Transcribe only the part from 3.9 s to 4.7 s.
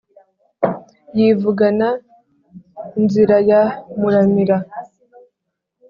muramira